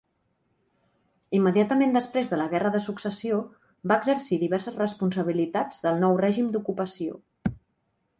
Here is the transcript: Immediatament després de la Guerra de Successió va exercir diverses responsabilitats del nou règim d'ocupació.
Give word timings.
Immediatament 1.39 1.91
després 1.97 2.31
de 2.31 2.39
la 2.39 2.47
Guerra 2.53 2.71
de 2.75 2.81
Successió 2.85 3.37
va 3.91 3.97
exercir 4.03 4.39
diverses 4.45 4.79
responsabilitats 4.83 5.85
del 5.85 6.01
nou 6.05 6.17
règim 6.23 6.49
d'ocupació. 6.57 7.21